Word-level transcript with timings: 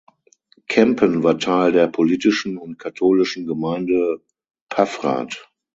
Kempen 0.67 1.21
war 1.21 1.37
Teil 1.37 1.73
der 1.73 1.85
politischen 1.85 2.57
und 2.57 2.79
katholischen 2.79 3.45
Gemeinde 3.45 4.19
Paffrath. 4.67 5.47